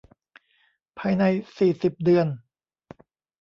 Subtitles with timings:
[0.99, 1.23] ภายใน
[1.57, 2.27] สี่สิบ เดือน